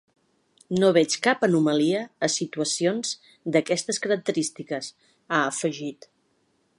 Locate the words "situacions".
2.37-3.13